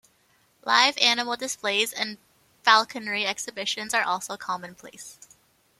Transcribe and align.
Live 0.65 0.97
animal 0.97 1.37
displays 1.37 1.93
and 1.93 2.17
falconry 2.63 3.27
exhibitions 3.27 3.93
are 3.93 4.01
also 4.01 4.35
commonplace. 4.35 5.19